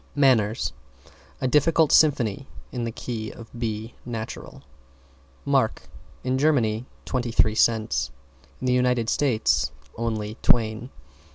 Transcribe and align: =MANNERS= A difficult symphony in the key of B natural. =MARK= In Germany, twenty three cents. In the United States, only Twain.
=MANNERS= 0.15 0.73
A 1.41 1.47
difficult 1.47 1.91
symphony 1.91 2.47
in 2.71 2.85
the 2.85 2.91
key 2.91 3.29
of 3.29 3.51
B 3.55 3.93
natural. 4.03 4.63
=MARK= 5.45 5.83
In 6.23 6.39
Germany, 6.39 6.87
twenty 7.05 7.31
three 7.31 7.53
cents. 7.53 8.09
In 8.59 8.65
the 8.65 8.73
United 8.73 9.09
States, 9.11 9.71
only 9.95 10.37
Twain. 10.41 10.89